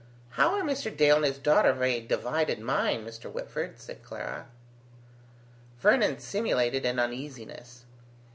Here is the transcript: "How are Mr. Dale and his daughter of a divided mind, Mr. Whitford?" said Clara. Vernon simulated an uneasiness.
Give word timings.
"How 0.31 0.55
are 0.55 0.63
Mr. 0.63 0.89
Dale 0.97 1.17
and 1.17 1.25
his 1.25 1.37
daughter 1.37 1.69
of 1.69 1.83
a 1.83 1.99
divided 2.01 2.59
mind, 2.59 3.07
Mr. 3.07 3.31
Whitford?" 3.31 3.79
said 3.79 4.01
Clara. 4.03 4.47
Vernon 5.79 6.17
simulated 6.17 6.87
an 6.87 6.97
uneasiness. 6.97 7.85